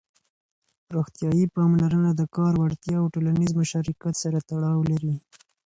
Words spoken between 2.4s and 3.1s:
وړتيا او